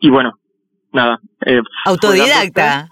y 0.00 0.10
bueno, 0.10 0.38
nada. 0.92 1.20
Eh, 1.44 1.60
Autodidacta. 1.84 2.88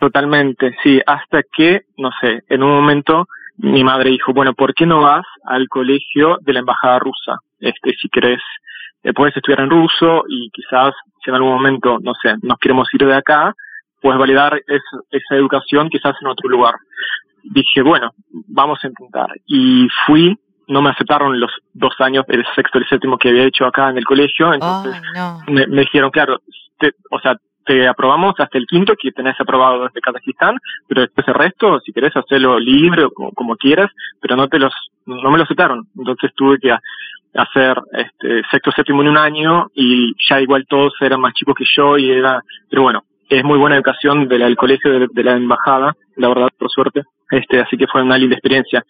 Totalmente, 0.00 0.76
sí, 0.82 1.00
hasta 1.06 1.42
que, 1.56 1.82
no 1.96 2.10
sé, 2.20 2.42
en 2.48 2.62
un 2.62 2.70
momento 2.70 3.26
mi 3.58 3.82
madre 3.82 4.10
dijo, 4.10 4.32
bueno, 4.32 4.54
¿por 4.54 4.72
qué 4.72 4.86
no 4.86 5.00
vas 5.00 5.26
al 5.44 5.68
colegio 5.68 6.38
de 6.42 6.52
la 6.52 6.60
embajada 6.60 6.98
rusa? 7.00 7.38
Este, 7.58 7.92
si 8.00 8.08
querés, 8.08 8.40
eh, 9.02 9.12
puedes 9.12 9.36
estudiar 9.36 9.60
en 9.60 9.70
ruso 9.70 10.24
y 10.28 10.48
quizás 10.50 10.94
si 11.24 11.30
en 11.30 11.36
algún 11.36 11.54
momento, 11.54 11.98
no 12.00 12.12
sé, 12.22 12.34
nos 12.42 12.58
queremos 12.58 12.88
ir 12.94 13.04
de 13.04 13.16
acá, 13.16 13.54
puedes 14.00 14.18
validar 14.18 14.60
esa 15.10 15.34
educación 15.34 15.88
quizás 15.88 16.14
en 16.20 16.28
otro 16.28 16.48
lugar. 16.48 16.74
Dije, 17.42 17.82
bueno, 17.82 18.12
vamos 18.46 18.78
a 18.84 18.86
intentar. 18.86 19.28
Y 19.46 19.88
fui, 20.06 20.38
no 20.68 20.82
me 20.82 20.90
aceptaron 20.90 21.40
los 21.40 21.50
dos 21.72 21.94
años, 21.98 22.24
el 22.28 22.44
sexto 22.54 22.78
y 22.78 22.82
el 22.82 22.88
séptimo 22.88 23.18
que 23.18 23.30
había 23.30 23.44
hecho 23.44 23.66
acá 23.66 23.90
en 23.90 23.98
el 23.98 24.04
colegio, 24.04 24.52
entonces 24.52 25.00
me, 25.48 25.66
me, 25.66 25.80
dijeron, 25.80 26.10
claro, 26.10 26.40
o 27.10 27.18
sea, 27.20 27.36
te 27.68 27.86
aprobamos 27.86 28.34
hasta 28.38 28.56
el 28.56 28.66
quinto 28.66 28.94
que 28.98 29.12
tenés 29.12 29.38
aprobado 29.38 29.84
desde 29.84 30.00
Kazajistán, 30.00 30.56
pero 30.88 31.02
después 31.02 31.28
el 31.28 31.34
resto, 31.34 31.80
si 31.80 31.92
querés 31.92 32.16
hacerlo 32.16 32.58
libre 32.58 33.04
o 33.04 33.10
como, 33.10 33.56
quieras, 33.56 33.90
pero 34.22 34.36
no 34.36 34.48
te 34.48 34.58
los, 34.58 34.72
no 35.04 35.30
me 35.30 35.36
lo 35.36 35.44
aceptaron. 35.44 35.86
Entonces 35.96 36.32
tuve 36.34 36.58
que 36.58 36.74
hacer 37.34 37.76
este 37.92 38.42
sexto, 38.50 38.70
séptimo 38.72 39.02
en 39.02 39.08
un 39.08 39.18
año 39.18 39.66
y 39.74 40.14
ya 40.28 40.40
igual 40.40 40.64
todos 40.66 40.94
eran 41.02 41.20
más 41.20 41.34
chicos 41.34 41.54
que 41.58 41.66
yo 41.76 41.98
y 41.98 42.10
era, 42.10 42.40
pero 42.70 42.82
bueno, 42.82 43.02
es 43.28 43.44
muy 43.44 43.58
buena 43.58 43.76
educación 43.76 44.26
del 44.28 44.56
colegio 44.56 45.06
de, 45.06 45.22
la 45.22 45.32
embajada, 45.32 45.94
la 46.16 46.28
verdad, 46.28 46.48
por 46.58 46.70
suerte. 46.70 47.02
Este, 47.30 47.60
así 47.60 47.76
que 47.76 47.86
fue 47.86 48.02
una 48.02 48.16
linda 48.16 48.34
experiencia. 48.34 48.82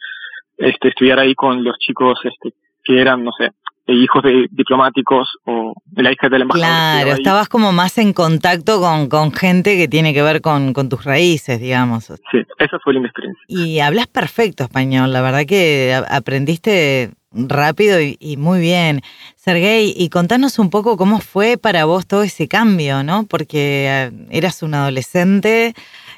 Este, 0.58 0.88
estudiar 0.88 1.18
ahí 1.18 1.34
con 1.34 1.64
los 1.64 1.78
chicos, 1.78 2.18
este, 2.24 2.54
que 2.84 3.00
eran, 3.00 3.24
no 3.24 3.30
sé, 3.32 3.52
hijos 3.86 4.22
de 4.22 4.46
diplomáticos 4.50 5.28
o 5.44 5.72
de 5.86 6.02
la 6.02 6.12
hija 6.12 6.28
del 6.28 6.42
embajador. 6.42 6.68
Claro, 6.68 7.12
estabas 7.12 7.48
como 7.48 7.72
más 7.72 7.96
en 7.98 8.12
contacto 8.12 8.80
con, 8.80 9.08
con 9.08 9.32
gente 9.32 9.76
que 9.76 9.88
tiene 9.88 10.12
que 10.12 10.22
ver 10.22 10.40
con, 10.40 10.72
con, 10.72 10.88
tus 10.88 11.04
raíces, 11.04 11.60
digamos. 11.60 12.04
Sí, 12.04 12.38
esa 12.58 12.78
fue 12.80 12.92
linda 12.94 13.08
experiencia. 13.08 13.42
Y 13.48 13.80
hablas 13.80 14.06
perfecto 14.06 14.64
español, 14.64 15.12
la 15.12 15.22
verdad 15.22 15.46
que 15.46 15.98
aprendiste 16.10 17.12
rápido 17.32 18.00
y, 18.00 18.36
muy 18.36 18.60
bien. 18.60 19.02
Sergey, 19.36 19.94
y 19.96 20.08
contanos 20.08 20.58
un 20.58 20.70
poco 20.70 20.96
cómo 20.96 21.20
fue 21.20 21.56
para 21.56 21.84
vos 21.84 22.06
todo 22.06 22.22
ese 22.22 22.48
cambio, 22.48 23.02
¿no? 23.02 23.24
Porque 23.24 23.86
eh, 23.88 24.10
eras 24.30 24.62
un 24.62 24.74
adolescente, 24.74 25.74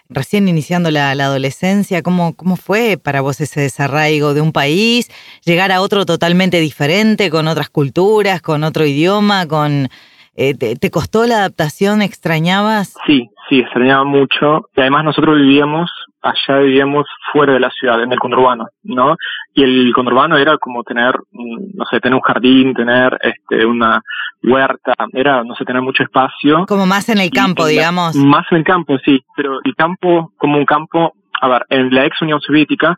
recién 0.08 0.48
iniciando 0.48 0.90
la, 0.90 1.10
adolescencia, 1.10 2.02
¿cómo, 2.02 2.34
¿cómo 2.34 2.56
fue 2.56 2.96
para 2.96 3.20
vos 3.20 3.40
ese 3.40 3.60
desarraigo 3.60 4.34
de 4.34 4.40
un 4.40 4.52
país, 4.52 5.10
llegar 5.44 5.72
a 5.72 5.80
otro 5.80 6.06
totalmente 6.06 6.60
diferente, 6.60 7.30
con 7.30 7.48
otras 7.48 7.70
culturas, 7.70 8.42
con 8.42 8.64
otro 8.64 8.86
idioma, 8.86 9.46
con... 9.46 9.88
Eh, 10.36 10.54
te, 10.54 10.90
costó 10.90 11.26
la 11.26 11.38
adaptación? 11.38 12.00
¿Extrañabas? 12.00 12.94
Sí, 13.06 13.28
sí, 13.50 13.58
extrañaba 13.58 14.04
mucho. 14.04 14.70
Y 14.74 14.80
además 14.80 15.04
nosotros 15.04 15.36
vivíamos 15.36 15.90
allá 16.22 16.58
vivíamos 16.58 17.06
fuera 17.32 17.54
de 17.54 17.60
la 17.60 17.70
ciudad, 17.70 18.02
en 18.02 18.12
el 18.12 18.18
conurbano, 18.18 18.68
¿no? 18.82 19.16
Y 19.54 19.62
el 19.62 19.92
conurbano 19.94 20.36
era 20.36 20.58
como 20.58 20.82
tener, 20.82 21.14
mm, 21.32 21.76
no 21.76 21.84
sé, 21.86 22.00
tener 22.00 22.14
un 22.14 22.20
jardín, 22.20 22.74
tener 22.74 23.18
este, 23.22 23.64
una 23.64 24.02
huerta, 24.42 24.94
era, 25.12 25.42
no 25.44 25.54
sé, 25.54 25.64
tener 25.64 25.82
mucho 25.82 26.02
espacio. 26.02 26.66
Como 26.66 26.86
más 26.86 27.08
en 27.08 27.18
el 27.18 27.30
campo, 27.30 27.66
digamos. 27.66 28.14
Más 28.16 28.46
en 28.50 28.58
el 28.58 28.64
campo, 28.64 28.98
sí, 29.04 29.20
pero 29.36 29.60
el 29.64 29.74
campo 29.74 30.32
como 30.36 30.58
un 30.58 30.66
campo, 30.66 31.14
a 31.40 31.48
ver, 31.48 31.66
en 31.70 31.94
la 31.94 32.04
ex 32.04 32.20
Unión 32.22 32.40
Soviética 32.40 32.96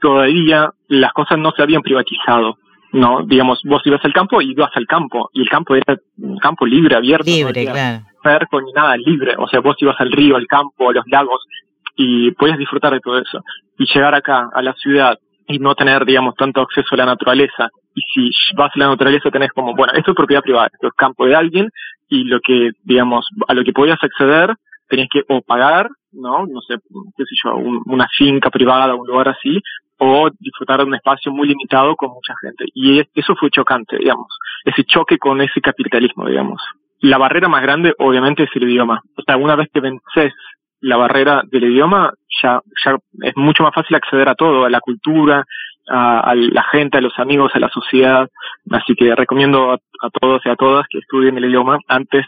todavía 0.00 0.70
las 0.88 1.12
cosas 1.12 1.38
no 1.38 1.52
se 1.52 1.62
habían 1.62 1.82
privatizado. 1.82 2.58
No, 2.92 3.22
digamos, 3.24 3.60
vos 3.64 3.80
ibas 3.86 4.04
al 4.04 4.12
campo 4.12 4.42
y 4.42 4.50
ibas 4.50 4.70
al 4.74 4.86
campo, 4.86 5.30
y 5.32 5.40
el 5.42 5.48
campo 5.48 5.74
era 5.74 5.96
un 6.18 6.36
campo 6.38 6.66
libre, 6.66 6.96
abierto. 6.96 7.24
Libre, 7.24 7.64
claro. 7.64 8.04
Perco 8.22 8.60
ni 8.60 8.72
nada, 8.72 8.96
libre. 8.96 9.34
O 9.38 9.48
sea, 9.48 9.60
vos 9.60 9.76
ibas 9.78 10.00
al 10.00 10.12
río, 10.12 10.36
al 10.36 10.46
campo, 10.46 10.90
a 10.90 10.92
los 10.92 11.04
lagos, 11.06 11.42
y 11.96 12.30
puedes 12.32 12.58
disfrutar 12.58 12.92
de 12.92 13.00
todo 13.00 13.18
eso. 13.18 13.40
Y 13.78 13.86
llegar 13.92 14.14
acá, 14.14 14.48
a 14.52 14.62
la 14.62 14.72
ciudad, 14.74 15.18
y 15.46 15.58
no 15.58 15.74
tener, 15.74 16.04
digamos, 16.04 16.34
tanto 16.36 16.60
acceso 16.60 16.94
a 16.94 16.98
la 16.98 17.06
naturaleza. 17.06 17.68
Y 17.94 18.02
si 18.12 18.54
vas 18.56 18.70
a 18.74 18.78
la 18.78 18.88
naturaleza 18.88 19.30
tenés 19.30 19.52
como, 19.52 19.74
bueno, 19.74 19.92
esto 19.94 20.12
es 20.12 20.16
propiedad 20.16 20.42
privada, 20.42 20.70
esto 20.72 20.88
es 20.88 20.94
campo 20.94 21.26
de 21.26 21.34
alguien, 21.34 21.68
y 22.08 22.24
lo 22.24 22.40
que, 22.40 22.70
digamos, 22.84 23.26
a 23.48 23.54
lo 23.54 23.64
que 23.64 23.72
podías 23.72 24.02
acceder, 24.02 24.54
tenías 24.88 25.08
que 25.10 25.22
o 25.28 25.40
pagar, 25.42 25.88
¿no? 26.12 26.46
No 26.46 26.60
sé, 26.60 26.76
qué 27.16 27.24
sé 27.24 27.34
yo, 27.44 27.54
una 27.86 28.06
finca 28.16 28.50
privada, 28.50 28.94
un 28.94 29.06
lugar 29.06 29.28
así, 29.28 29.60
o 29.98 30.28
disfrutar 30.38 30.78
de 30.78 30.84
un 30.84 30.94
espacio 30.94 31.32
muy 31.32 31.48
limitado 31.48 31.94
con 31.96 32.10
mucha 32.10 32.34
gente. 32.40 32.64
Y 32.74 33.00
eso 33.14 33.34
fue 33.36 33.50
chocante, 33.50 33.96
digamos, 33.98 34.28
ese 34.64 34.84
choque 34.84 35.18
con 35.18 35.40
ese 35.40 35.60
capitalismo, 35.60 36.26
digamos. 36.26 36.60
La 37.02 37.18
barrera 37.18 37.48
más 37.48 37.62
grande, 37.62 37.94
obviamente, 37.98 38.44
es 38.44 38.50
el 38.54 38.62
idioma. 38.62 39.02
O 39.16 39.22
sea, 39.22 39.36
una 39.36 39.56
vez 39.56 39.68
que 39.74 39.80
vences 39.80 40.32
la 40.80 40.96
barrera 40.96 41.42
del 41.50 41.64
idioma, 41.64 42.12
ya, 42.42 42.60
ya 42.84 42.96
es 43.22 43.36
mucho 43.36 43.64
más 43.64 43.74
fácil 43.74 43.96
acceder 43.96 44.28
a 44.28 44.36
todo, 44.36 44.64
a 44.64 44.70
la 44.70 44.80
cultura, 44.80 45.44
a, 45.88 46.32
la 46.34 46.62
gente, 46.70 46.98
a 46.98 47.00
los 47.00 47.18
amigos, 47.18 47.50
a 47.54 47.58
la 47.58 47.68
sociedad. 47.70 48.28
Así 48.70 48.94
que 48.94 49.14
recomiendo 49.16 49.72
a, 49.72 49.78
todos 50.20 50.42
y 50.44 50.48
a 50.48 50.54
todas 50.54 50.86
que 50.88 50.98
estudien 50.98 51.36
el 51.36 51.46
idioma 51.46 51.78
antes, 51.88 52.24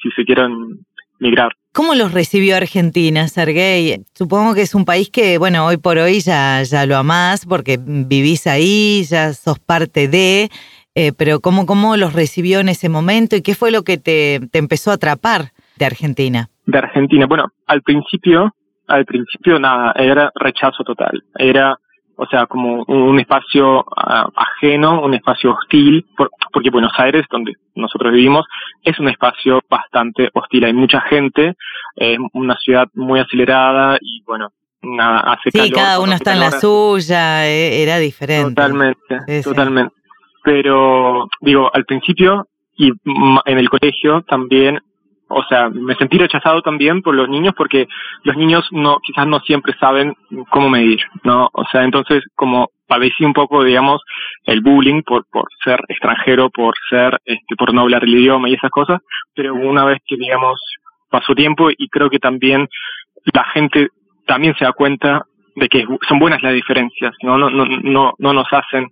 si 0.00 0.10
se 0.12 0.24
quieren 0.24 0.84
migrar. 1.18 1.52
¿Cómo 1.72 1.94
los 1.96 2.12
recibió 2.12 2.56
Argentina, 2.56 3.26
Sergey? 3.26 4.04
Supongo 4.14 4.54
que 4.54 4.62
es 4.62 4.74
un 4.74 4.84
país 4.84 5.10
que, 5.10 5.38
bueno, 5.38 5.66
hoy 5.66 5.78
por 5.78 5.98
hoy 5.98 6.20
ya, 6.20 6.62
ya 6.62 6.86
lo 6.86 6.96
amás 6.96 7.44
porque 7.44 7.76
vivís 7.80 8.46
ahí, 8.46 9.02
ya 9.04 9.32
sos 9.32 9.58
parte 9.58 10.06
de, 10.06 10.48
eh, 10.94 11.12
pero 11.12 11.40
¿cómo, 11.40 11.66
¿cómo 11.66 11.96
los 11.96 12.12
recibió 12.12 12.60
en 12.60 12.68
ese 12.68 12.88
momento 12.88 13.36
y 13.36 13.42
qué 13.42 13.54
fue 13.54 13.70
lo 13.70 13.82
que 13.82 13.98
te, 13.98 14.40
te 14.50 14.58
empezó 14.58 14.90
a 14.90 14.94
atrapar 14.94 15.52
de 15.76 15.86
Argentina? 15.86 16.48
de 16.66 16.78
Argentina. 16.78 17.26
Bueno, 17.26 17.46
al 17.66 17.82
principio, 17.82 18.54
al 18.86 19.04
principio 19.04 19.58
nada, 19.58 19.92
era 19.96 20.30
rechazo 20.34 20.84
total. 20.84 21.22
Era, 21.36 21.76
o 22.16 22.26
sea, 22.26 22.46
como 22.46 22.84
un 22.84 23.18
espacio 23.18 23.84
ah, 23.96 24.28
ajeno, 24.34 25.02
un 25.02 25.14
espacio 25.14 25.52
hostil, 25.52 26.06
porque 26.52 26.70
Buenos 26.70 26.92
Aires, 26.96 27.26
donde 27.30 27.54
nosotros 27.74 28.12
vivimos, 28.12 28.46
es 28.82 28.98
un 28.98 29.08
espacio 29.08 29.60
bastante 29.68 30.30
hostil. 30.34 30.64
Hay 30.64 30.72
mucha 30.72 31.00
gente, 31.02 31.54
es 31.96 32.18
una 32.32 32.56
ciudad 32.58 32.88
muy 32.94 33.20
acelerada 33.20 33.98
y 34.00 34.22
bueno, 34.24 34.50
nada, 34.82 35.20
hace 35.20 35.50
sí, 35.50 35.70
cada 35.70 36.00
uno 36.00 36.12
está 36.12 36.32
en 36.32 36.40
la 36.40 36.50
suya, 36.52 37.46
e, 37.48 37.82
era 37.82 37.98
diferente. 37.98 38.54
Totalmente, 38.54 39.42
totalmente. 39.42 40.01
Pero, 40.42 41.28
digo, 41.40 41.70
al 41.72 41.84
principio 41.84 42.46
y 42.76 42.90
en 43.44 43.58
el 43.58 43.68
colegio 43.68 44.22
también 44.22 44.80
o 45.34 45.42
sea, 45.44 45.70
me 45.70 45.94
sentí 45.94 46.18
rechazado 46.18 46.60
también 46.60 47.00
por 47.00 47.14
los 47.14 47.28
niños 47.28 47.54
porque 47.56 47.86
los 48.22 48.36
niños 48.36 48.68
no, 48.70 48.98
quizás 49.02 49.26
no 49.26 49.40
siempre 49.40 49.74
saben 49.80 50.14
cómo 50.50 50.68
medir, 50.68 51.00
¿no? 51.24 51.48
O 51.52 51.64
sea, 51.70 51.84
entonces 51.84 52.22
como 52.34 52.68
padecí 52.86 53.24
un 53.24 53.32
poco, 53.32 53.64
digamos, 53.64 54.02
el 54.44 54.60
bullying 54.60 55.02
por, 55.02 55.24
por 55.30 55.44
ser 55.64 55.80
extranjero, 55.88 56.50
por 56.50 56.74
ser, 56.90 57.18
este, 57.24 57.56
por 57.56 57.72
no 57.72 57.80
hablar 57.82 58.04
el 58.04 58.14
idioma 58.14 58.48
y 58.48 58.54
esas 58.54 58.70
cosas, 58.70 59.00
pero 59.34 59.54
una 59.54 59.84
vez 59.86 59.98
que, 60.06 60.16
digamos, 60.16 60.60
pasó 61.10 61.34
tiempo 61.34 61.70
y 61.70 61.88
creo 61.88 62.10
que 62.10 62.18
también 62.18 62.68
la 63.32 63.44
gente 63.44 63.88
también 64.26 64.54
se 64.58 64.64
da 64.64 64.72
cuenta 64.72 65.22
de 65.56 65.68
que 65.68 65.84
son 66.08 66.18
buenas 66.18 66.42
las 66.42 66.54
diferencias, 66.54 67.14
no, 67.22 67.36
no, 67.38 67.50
no, 67.50 67.64
no, 67.66 68.14
no 68.18 68.32
nos 68.32 68.46
hacen 68.52 68.90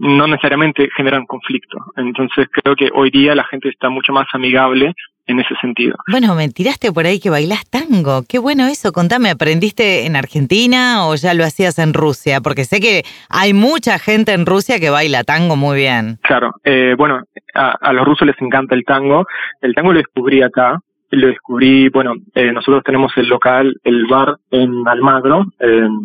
no 0.00 0.26
necesariamente 0.26 0.88
generan 0.96 1.26
conflicto. 1.26 1.76
Entonces 1.96 2.48
creo 2.50 2.74
que 2.74 2.88
hoy 2.94 3.10
día 3.10 3.34
la 3.34 3.44
gente 3.44 3.68
está 3.68 3.90
mucho 3.90 4.14
más 4.14 4.26
amigable 4.32 4.94
en 5.26 5.40
ese 5.40 5.54
sentido. 5.60 5.96
Bueno, 6.10 6.34
me 6.34 6.48
tiraste 6.48 6.90
por 6.90 7.06
ahí 7.06 7.20
que 7.20 7.28
bailás 7.30 7.68
tango. 7.68 8.22
Qué 8.28 8.38
bueno 8.38 8.66
eso. 8.66 8.92
Contame, 8.92 9.30
¿aprendiste 9.30 10.06
en 10.06 10.16
Argentina 10.16 11.06
o 11.06 11.14
ya 11.16 11.34
lo 11.34 11.44
hacías 11.44 11.78
en 11.78 11.92
Rusia? 11.92 12.40
Porque 12.40 12.64
sé 12.64 12.80
que 12.80 13.02
hay 13.28 13.52
mucha 13.52 13.98
gente 13.98 14.32
en 14.32 14.46
Rusia 14.46 14.80
que 14.80 14.90
baila 14.90 15.22
tango 15.22 15.54
muy 15.54 15.76
bien. 15.76 16.18
Claro. 16.22 16.52
Eh, 16.64 16.94
bueno, 16.96 17.22
a, 17.54 17.92
los 17.92 18.04
rusos 18.04 18.26
les 18.26 18.40
encanta 18.40 18.74
el 18.74 18.84
tango. 18.84 19.26
El 19.60 19.74
tango 19.74 19.92
lo 19.92 19.98
descubrí 19.98 20.42
acá. 20.42 20.80
Lo 21.10 21.26
descubrí, 21.26 21.88
bueno, 21.88 22.14
eh, 22.34 22.52
nosotros 22.52 22.82
tenemos 22.84 23.12
el 23.16 23.28
local, 23.28 23.74
el 23.82 24.06
bar 24.06 24.36
en 24.50 24.86
Almagro, 24.86 25.46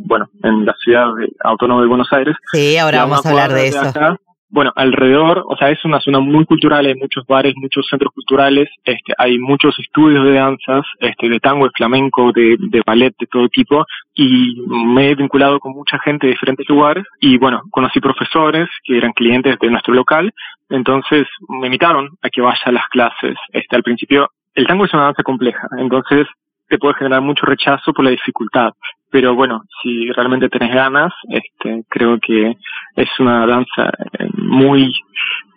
bueno, 0.06 0.28
en 0.44 0.66
la 0.66 0.74
ciudad 0.84 1.10
autónoma 1.44 1.82
de 1.82 1.88
Buenos 1.88 2.12
Aires. 2.12 2.36
Sí, 2.52 2.78
ahora 2.78 3.02
vamos 3.02 3.26
a 3.26 3.30
hablar 3.30 3.54
de, 3.54 3.68
eso 3.68 4.18
bueno, 4.56 4.72
alrededor, 4.76 5.44
o 5.48 5.58
sea, 5.58 5.70
es 5.70 5.84
una 5.84 6.00
zona 6.00 6.22
muy 6.22 6.46
cultural, 6.46 6.86
hay 6.86 6.96
muchos 6.96 7.26
bares, 7.28 7.54
muchos 7.58 7.86
centros 7.90 8.14
culturales, 8.14 8.70
este, 8.86 9.14
hay 9.18 9.38
muchos 9.38 9.78
estudios 9.80 10.24
de 10.24 10.34
danzas, 10.34 10.86
este, 11.00 11.28
de 11.28 11.42
tango, 11.42 11.66
de 11.66 11.72
flamenco, 11.76 12.32
de, 12.32 12.56
de 12.58 12.82
ballet, 12.86 13.14
de 13.20 13.28
todo 13.28 13.50
tipo, 13.50 13.86
y 14.14 14.56
me 14.68 15.10
he 15.10 15.16
vinculado 15.16 15.60
con 15.60 15.74
mucha 15.74 16.00
gente 16.00 16.28
de 16.28 16.34
diferentes 16.34 16.68
lugares, 16.70 17.04
y 17.20 17.38
bueno, 17.38 17.64
conocí 17.70 18.00
profesores 18.00 18.70
que 18.86 18.98
eran 18.98 19.12
clientes 19.12 19.58
de 19.60 19.70
nuestro 19.70 19.94
local, 19.94 20.32
entonces 20.70 21.28
me 21.48 21.68
invitaron 21.68 22.10
a 22.22 22.30
que 22.30 22.42
vaya 22.42 22.62
a 22.66 22.72
las 22.72 22.88
clases. 22.88 23.36
Este, 23.52 23.76
al 23.76 23.84
principio, 23.84 24.30
el 24.54 24.68
tango 24.68 24.86
es 24.86 24.94
una 24.94 25.04
danza 25.04 25.24
compleja, 25.24 25.68
entonces 25.78 26.28
te 26.68 26.78
puede 26.78 26.96
generar 26.96 27.22
mucho 27.22 27.46
rechazo 27.46 27.94
por 27.94 28.06
la 28.06 28.12
dificultad. 28.12 28.72
Pero 29.12 29.36
bueno, 29.36 29.62
si 29.82 30.12
realmente 30.12 30.50
tenés 30.50 30.74
ganas, 30.74 31.14
este, 31.30 31.84
creo 31.90 32.20
que 32.20 32.58
es 32.96 33.10
una 33.20 33.46
danza 33.46 33.92
eh, 34.20 34.28
muy 34.34 34.92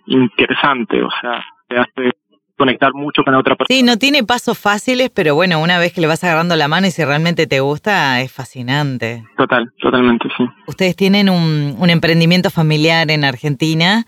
interesante, 0.06 1.02
o 1.02 1.10
sea, 1.20 1.44
te 1.68 1.78
hace 1.78 2.12
conectar 2.56 2.92
mucho 2.92 3.22
con 3.22 3.32
la 3.32 3.38
otra 3.38 3.54
persona. 3.54 3.78
Sí, 3.78 3.84
no 3.84 3.96
tiene 3.96 4.24
pasos 4.24 4.58
fáciles, 4.58 5.10
pero 5.14 5.34
bueno, 5.34 5.60
una 5.60 5.78
vez 5.78 5.92
que 5.92 6.00
le 6.00 6.08
vas 6.08 6.24
agarrando 6.24 6.56
la 6.56 6.68
mano 6.68 6.88
y 6.88 6.90
si 6.90 7.04
realmente 7.04 7.46
te 7.46 7.60
gusta, 7.60 8.20
es 8.20 8.32
fascinante. 8.32 9.24
Total, 9.36 9.70
totalmente, 9.80 10.28
sí. 10.36 10.44
Ustedes 10.66 10.96
tienen 10.96 11.30
un, 11.30 11.76
un 11.78 11.90
emprendimiento 11.90 12.50
familiar 12.50 13.10
en 13.10 13.24
Argentina 13.24 14.04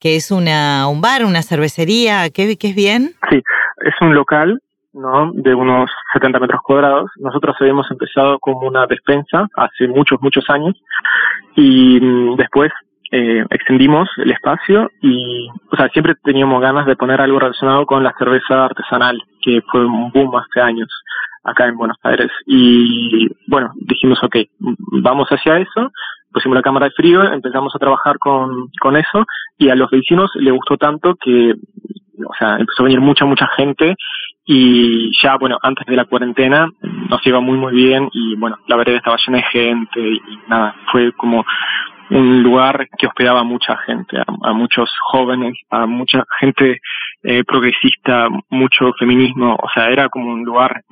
que 0.00 0.16
es 0.16 0.30
una, 0.30 0.88
un 0.88 1.00
bar, 1.00 1.24
una 1.24 1.42
cervecería, 1.42 2.30
¿qué, 2.30 2.56
es 2.60 2.74
bien? 2.74 3.10
Sí, 3.30 3.42
es 3.84 3.94
un 4.00 4.14
local 4.14 4.60
¿no? 4.92 5.30
de 5.32 5.54
unos 5.54 5.90
70 6.12 6.38
metros 6.40 6.60
cuadrados. 6.62 7.10
Nosotros 7.16 7.56
habíamos 7.60 7.90
empezado 7.90 8.38
como 8.38 8.66
una 8.66 8.86
despensa 8.86 9.46
hace 9.56 9.88
muchos, 9.88 10.20
muchos 10.20 10.44
años 10.48 10.74
y 11.54 12.00
mm, 12.00 12.36
después 12.36 12.72
eh, 13.12 13.44
extendimos 13.50 14.08
el 14.16 14.32
espacio 14.32 14.90
y, 15.00 15.48
o 15.70 15.76
sea, 15.76 15.88
siempre 15.90 16.14
teníamos 16.24 16.60
ganas 16.60 16.86
de 16.86 16.96
poner 16.96 17.20
algo 17.20 17.38
relacionado 17.38 17.86
con 17.86 18.02
la 18.02 18.14
cerveza 18.18 18.64
artesanal, 18.64 19.22
que 19.42 19.62
fue 19.70 19.86
un 19.86 20.10
boom 20.10 20.34
hace 20.36 20.60
años 20.60 20.88
acá 21.44 21.66
en 21.66 21.76
Buenos 21.76 21.98
Aires. 22.02 22.30
Y 22.46 23.28
bueno, 23.46 23.72
dijimos, 23.76 24.22
ok, 24.22 24.36
vamos 25.02 25.28
hacia 25.28 25.58
eso, 25.58 25.90
pusimos 26.32 26.56
la 26.56 26.62
cámara 26.62 26.86
de 26.86 26.92
frío, 26.92 27.22
empezamos 27.24 27.74
a 27.74 27.78
trabajar 27.78 28.18
con, 28.18 28.68
con 28.80 28.96
eso 28.96 29.24
y 29.58 29.68
a 29.68 29.74
los 29.74 29.90
vecinos 29.90 30.30
le 30.34 30.50
gustó 30.50 30.76
tanto 30.76 31.14
que, 31.16 31.52
o 31.52 32.34
sea, 32.38 32.56
empezó 32.58 32.82
a 32.82 32.84
venir 32.84 33.00
mucha, 33.00 33.24
mucha 33.24 33.46
gente 33.56 33.94
y 34.44 35.10
ya, 35.20 35.36
bueno, 35.36 35.58
antes 35.62 35.84
de 35.86 35.96
la 35.96 36.04
cuarentena 36.04 36.68
nos 37.10 37.26
iba 37.26 37.40
muy, 37.40 37.58
muy 37.58 37.74
bien 37.74 38.08
y 38.12 38.36
bueno, 38.36 38.58
la 38.68 38.76
vereda 38.76 38.98
estaba 38.98 39.16
llena 39.24 39.38
de 39.38 39.44
gente 39.44 40.00
y 40.00 40.20
nada, 40.48 40.76
fue 40.92 41.12
como 41.12 41.44
un 42.10 42.42
lugar 42.42 42.88
que 42.98 43.06
hospedaba 43.06 43.40
a 43.40 43.44
mucha 43.44 43.76
gente, 43.78 44.16
a, 44.18 44.52
muchos 44.52 44.90
jóvenes, 45.10 45.54
a 45.70 45.86
mucha 45.86 46.24
gente 46.40 46.80
eh, 47.22 47.42
progresista, 47.44 48.28
mucho 48.50 48.92
feminismo, 48.98 49.54
o 49.54 49.68
sea, 49.74 49.88
era 49.88 50.08
como 50.08 50.32
un 50.32 50.44
lugar 50.44 50.82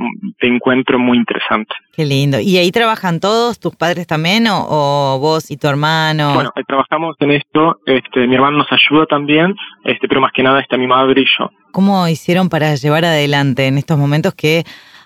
de 0.40 0.48
encuentro 0.48 0.98
muy 0.98 1.18
interesante. 1.18 1.74
Qué 1.92 2.04
lindo. 2.04 2.40
¿Y 2.40 2.56
ahí 2.58 2.72
trabajan 2.72 3.20
todos, 3.20 3.60
tus 3.60 3.76
padres 3.76 4.06
también, 4.06 4.46
o, 4.48 5.18
vos 5.20 5.50
y 5.50 5.56
tu 5.56 5.68
hermano? 5.68 6.34
Bueno, 6.34 6.50
eh, 6.56 6.62
trabajamos 6.66 7.16
en 7.20 7.30
esto, 7.30 7.78
este, 7.86 8.26
mi 8.26 8.34
hermano 8.34 8.58
nos 8.58 8.72
ayuda 8.72 9.06
también, 9.06 9.54
este, 9.84 10.08
pero 10.08 10.20
más 10.20 10.32
que 10.32 10.42
nada 10.42 10.60
está 10.60 10.76
mi 10.76 10.86
madre 10.86 11.22
y 11.22 11.26
yo. 11.38 11.50
¿Cómo 11.70 12.06
hicieron 12.08 12.48
para 12.48 12.74
llevar 12.74 13.04
adelante 13.04 13.66
en 13.66 13.78
estos 13.78 13.98
momentos 13.98 14.34
que 14.34 14.64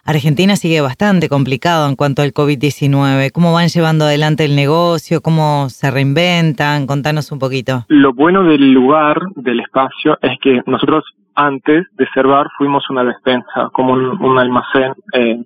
Argentina 0.08 0.56
sigue 0.56 0.80
bastante 0.80 1.28
complicado 1.28 1.86
en 1.86 1.94
cuanto 1.94 2.22
al 2.22 2.32
COVID-19. 2.32 3.30
¿Cómo 3.30 3.52
van 3.52 3.68
llevando 3.68 4.06
adelante 4.06 4.46
el 4.46 4.56
negocio? 4.56 5.20
¿Cómo 5.20 5.68
se 5.68 5.90
reinventan? 5.90 6.86
Contanos 6.86 7.30
un 7.30 7.38
poquito. 7.38 7.84
Lo 7.88 8.14
bueno 8.14 8.42
del 8.42 8.72
lugar, 8.72 9.20
del 9.36 9.60
espacio, 9.60 10.18
es 10.22 10.38
que 10.40 10.62
nosotros 10.64 11.04
antes 11.34 11.84
de 11.92 12.06
cerrar 12.14 12.46
fuimos 12.56 12.88
una 12.88 13.04
despensa, 13.04 13.68
como 13.74 13.92
un, 13.92 14.38
almacén, 14.38 14.94
eh, 15.12 15.44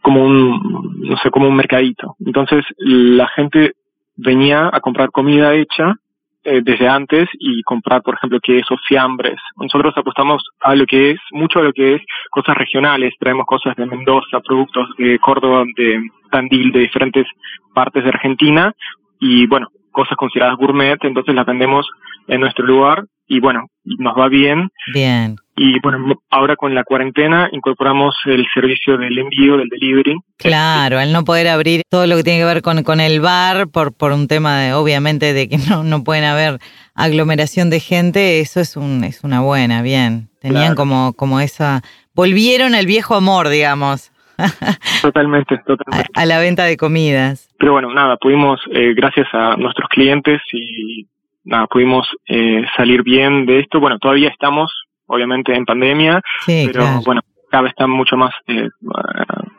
como 0.00 0.26
un, 0.26 1.00
no 1.00 1.16
sé, 1.16 1.32
como 1.32 1.48
un 1.48 1.56
mercadito. 1.56 2.14
Entonces 2.24 2.64
la 2.78 3.26
gente 3.34 3.72
venía 4.14 4.70
a 4.72 4.78
comprar 4.78 5.10
comida 5.10 5.54
hecha 5.54 5.96
eh, 6.44 6.60
desde 6.62 6.88
antes 6.88 7.28
y 7.38 7.62
comprar, 7.62 8.02
por 8.02 8.14
ejemplo, 8.14 8.40
quesos, 8.42 8.80
fiambres. 8.86 9.36
Nosotros 9.56 9.94
apostamos 9.96 10.42
a 10.60 10.74
lo 10.74 10.86
que 10.86 11.12
es, 11.12 11.20
mucho 11.30 11.60
a 11.60 11.62
lo 11.62 11.72
que 11.72 11.94
es 11.94 12.02
cosas 12.30 12.56
regionales. 12.56 13.14
Traemos 13.18 13.46
cosas 13.46 13.76
de 13.76 13.86
Mendoza, 13.86 14.40
productos 14.40 14.88
de 14.98 15.18
Córdoba, 15.18 15.64
de 15.76 16.02
Tandil, 16.30 16.72
de 16.72 16.80
diferentes 16.80 17.26
partes 17.74 18.02
de 18.02 18.10
Argentina 18.10 18.72
y, 19.20 19.46
bueno, 19.46 19.68
cosas 19.92 20.16
consideradas 20.16 20.56
gourmet, 20.56 20.98
entonces 21.04 21.34
las 21.34 21.46
vendemos 21.46 21.86
en 22.28 22.40
nuestro 22.40 22.66
lugar 22.66 23.04
y, 23.26 23.40
bueno, 23.40 23.66
nos 23.84 24.18
va 24.18 24.28
bien. 24.28 24.68
Bien. 24.92 25.36
Y 25.56 25.78
bueno, 25.80 26.16
ahora 26.30 26.56
con 26.56 26.74
la 26.74 26.84
cuarentena 26.84 27.48
incorporamos 27.52 28.14
el 28.26 28.46
servicio 28.52 28.96
del 28.96 29.18
envío, 29.18 29.56
del 29.56 29.68
delivery. 29.68 30.16
Claro, 30.38 30.98
al 30.98 31.12
no 31.12 31.24
poder 31.24 31.48
abrir 31.48 31.82
todo 31.88 32.06
lo 32.06 32.16
que 32.16 32.24
tiene 32.24 32.40
que 32.40 32.44
ver 32.46 32.62
con, 32.62 32.82
con 32.82 33.00
el 33.00 33.20
bar, 33.20 33.68
por, 33.68 33.94
por 33.94 34.12
un 34.12 34.28
tema 34.28 34.60
de, 34.60 34.72
obviamente, 34.74 35.32
de 35.32 35.48
que 35.48 35.58
no, 35.70 35.84
no 35.84 36.04
pueden 36.04 36.24
haber 36.24 36.58
aglomeración 36.94 37.70
de 37.70 37.80
gente, 37.80 38.40
eso 38.40 38.60
es, 38.60 38.76
un, 38.76 39.04
es 39.04 39.24
una 39.24 39.40
buena, 39.40 39.82
bien. 39.82 40.28
Tenían 40.40 40.74
como, 40.74 41.12
como 41.12 41.40
esa, 41.40 41.82
volvieron 42.14 42.74
al 42.74 42.86
viejo 42.86 43.14
amor, 43.14 43.48
digamos. 43.48 44.10
Totalmente, 45.02 45.58
totalmente. 45.66 46.10
A, 46.14 46.26
la 46.26 46.38
venta 46.38 46.64
de 46.64 46.76
comidas. 46.76 47.48
Pero 47.58 47.72
bueno, 47.72 47.92
nada, 47.92 48.16
pudimos, 48.16 48.60
eh, 48.72 48.92
gracias 48.94 49.28
a 49.32 49.56
nuestros 49.56 49.88
clientes 49.88 50.40
y 50.52 51.06
nada, 51.44 51.66
pudimos 51.66 52.08
eh, 52.28 52.62
salir 52.76 53.02
bien 53.02 53.46
de 53.46 53.60
esto. 53.60 53.80
Bueno, 53.80 53.98
todavía 53.98 54.28
estamos 54.28 54.72
obviamente 55.06 55.54
en 55.54 55.64
pandemia, 55.64 56.20
pero 56.46 57.02
bueno, 57.04 57.20
cada 57.50 57.64
vez 57.64 57.70
está 57.70 57.86
mucho 57.86 58.16
más 58.16 58.32
eh, 58.46 58.68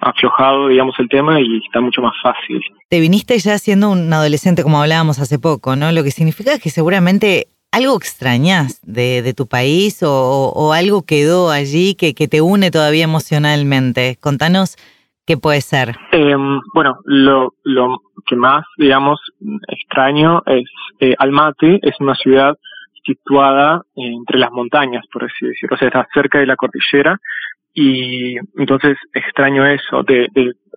aflojado, 0.01 0.67
digamos, 0.67 0.95
el 0.99 1.07
tema 1.09 1.39
y 1.39 1.57
está 1.65 1.79
mucho 1.79 2.01
más 2.01 2.13
fácil. 2.23 2.59
Te 2.89 2.99
viniste 2.99 3.37
ya 3.37 3.57
siendo 3.59 3.91
un 3.91 4.11
adolescente, 4.11 4.63
como 4.63 4.81
hablábamos 4.81 5.19
hace 5.19 5.37
poco, 5.37 5.75
¿no? 5.75 5.91
Lo 5.91 6.03
que 6.03 6.11
significa 6.11 6.57
que 6.57 6.69
seguramente 6.69 7.47
algo 7.71 7.95
extrañas 7.95 8.79
de, 8.83 9.21
de 9.21 9.33
tu 9.33 9.47
país 9.47 9.99
o, 10.03 10.73
algo 10.73 11.03
quedó 11.03 11.49
allí 11.49 11.95
que, 11.95 12.13
que 12.13 12.27
te 12.27 12.41
une 12.41 12.71
todavía 12.71 13.03
emocionalmente. 13.03 14.17
Contanos 14.19 14.77
qué 15.25 15.37
puede 15.37 15.61
ser. 15.61 15.95
Em, 16.11 16.59
bueno, 16.73 16.97
lo, 17.05 17.53
lo 17.63 18.01
que 18.25 18.35
más, 18.35 18.65
digamos, 18.77 19.19
extraño 19.67 20.41
es 20.45 20.69
eh, 20.99 21.15
Almaty, 21.17 21.79
es 21.81 21.95
una 21.99 22.15
ciudad 22.15 22.55
situada 23.05 23.81
entre 23.95 24.39
las 24.39 24.51
montañas, 24.51 25.05
por 25.11 25.25
así 25.25 25.45
decirlo, 25.45 25.75
o 25.75 25.77
sea, 25.77 25.89
está 25.89 26.07
cerca 26.13 26.39
de 26.39 26.45
la 26.45 26.55
cordillera 26.55 27.19
y 27.73 28.35
entonces 28.57 28.97
extraño 29.13 29.65
eso, 29.65 30.03
de, 30.03 30.27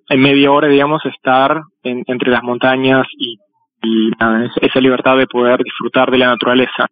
en 0.08 0.20
media 0.20 0.50
hora, 0.50 0.66
digamos, 0.66 1.04
estar 1.06 1.60
entre 1.82 2.30
las 2.30 2.42
montañas 2.42 3.06
y 3.18 3.38
esa 4.62 4.80
libertad 4.80 5.16
de 5.16 5.26
poder 5.26 5.62
disfrutar 5.62 6.10
de 6.10 6.18
la 6.18 6.26
naturaleza 6.26 6.88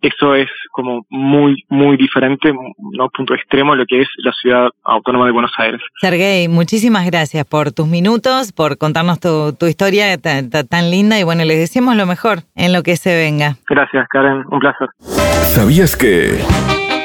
eso 0.00 0.34
es 0.34 0.48
como 0.72 1.04
muy, 1.10 1.64
muy 1.68 1.96
diferente, 1.96 2.52
no 2.52 3.08
punto 3.10 3.34
extremo, 3.34 3.74
lo 3.74 3.84
que 3.86 4.02
es 4.02 4.08
la 4.18 4.32
ciudad 4.32 4.68
autónoma 4.84 5.26
de 5.26 5.32
Buenos 5.32 5.52
Aires. 5.58 5.80
Sergey, 6.00 6.48
muchísimas 6.48 7.06
gracias 7.06 7.44
por 7.44 7.72
tus 7.72 7.86
minutos, 7.86 8.52
por 8.52 8.78
contarnos 8.78 9.20
tu, 9.20 9.52
tu 9.52 9.66
historia 9.66 10.16
tan, 10.18 10.50
tan, 10.50 10.90
linda 10.90 11.18
y 11.18 11.24
bueno, 11.24 11.44
les 11.44 11.58
deseamos 11.58 11.96
lo 11.96 12.06
mejor 12.06 12.40
en 12.54 12.72
lo 12.72 12.82
que 12.82 12.96
se 12.96 13.14
venga. 13.14 13.56
Gracias, 13.68 14.06
Karen, 14.08 14.44
un 14.50 14.58
placer. 14.58 14.88
¿Sabías 15.00 15.96
que 15.96 16.38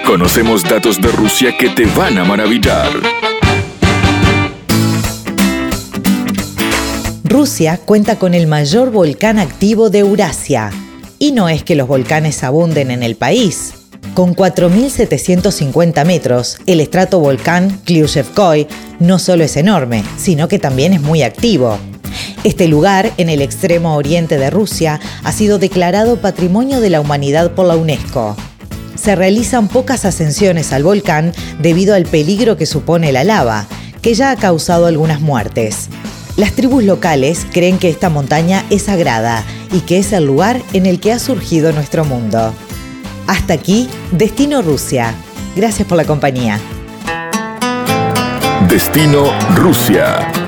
conocemos 0.06 0.64
datos 0.64 1.02
de 1.02 1.10
Rusia 1.12 1.52
que 1.58 1.70
te 1.70 1.86
van 1.98 2.18
a 2.18 2.24
maravillar? 2.24 2.88
Rusia 7.26 7.80
cuenta 7.86 8.18
con 8.18 8.34
el 8.34 8.48
mayor 8.48 8.92
volcán 8.92 9.40
activo 9.40 9.90
de 9.90 10.00
Eurasia 10.00 10.70
y 11.20 11.32
no 11.32 11.50
es 11.50 11.64
que 11.64 11.76
los 11.76 11.88
volcanes 11.88 12.44
abunden 12.44 12.92
en 12.92 13.04
el 13.04 13.16
país. 13.16 13.74
Con 14.14 14.36
4.750 14.36 16.06
metros, 16.06 16.58
el 16.66 16.80
estratovolcán 16.80 17.82
Klyushevskoy 17.84 18.68
no 19.00 19.20
solo 19.20 19.44
es 19.44 19.58
enorme, 19.58 20.04
sino 20.18 20.48
que 20.48 20.60
también 20.60 20.94
es 20.94 21.02
muy 21.02 21.22
activo. 21.22 21.78
Este 22.44 22.68
lugar, 22.68 23.12
en 23.18 23.30
el 23.30 23.42
extremo 23.42 23.96
oriente 23.96 24.38
de 24.38 24.50
Rusia, 24.50 25.00
ha 25.24 25.32
sido 25.32 25.58
declarado 25.58 26.22
Patrimonio 26.22 26.80
de 26.80 26.90
la 26.90 27.02
Humanidad 27.02 27.52
por 27.52 27.66
la 27.66 27.76
UNESCO. 27.76 28.38
Se 28.96 29.16
realizan 29.16 29.68
pocas 29.68 30.06
ascensiones 30.06 30.72
al 30.72 30.84
volcán 30.84 31.34
debido 31.60 31.94
al 31.96 32.06
peligro 32.06 32.56
que 32.56 32.66
supone 32.66 33.12
la 33.12 33.24
lava, 33.24 33.68
que 34.02 34.14
ya 34.14 34.32
ha 34.32 34.36
causado 34.36 34.86
algunas 34.86 35.20
muertes. 35.20 35.90
Las 36.38 36.54
tribus 36.54 36.84
locales 36.84 37.46
creen 37.52 37.80
que 37.80 37.90
esta 37.90 38.10
montaña 38.10 38.66
es 38.70 38.84
sagrada 38.84 39.44
y 39.72 39.82
que 39.82 40.00
es 40.00 40.14
el 40.14 40.26
lugar 40.26 40.62
en 40.74 40.86
el 40.86 41.00
que 41.00 41.12
ha 41.12 41.20
surgido 41.20 41.72
nuestro 41.72 42.06
mundo. 42.06 42.54
Hasta 43.28 43.54
aquí, 43.54 43.90
Destino 44.12 44.62
Rusia. 44.62 45.14
Gracias 45.56 45.88
por 45.88 45.98
la 45.98 46.06
compañía. 46.06 46.60
Destino 48.68 49.32
Rusia. 49.56 50.45